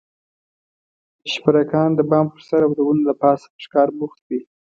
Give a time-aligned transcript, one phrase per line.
[1.31, 4.39] شپرکان د بام پر سر او د ونو له پاسه په ښکار بوخت وي.